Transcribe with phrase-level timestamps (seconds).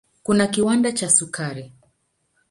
[0.23, 1.73] Kuna kiwanda cha sukari.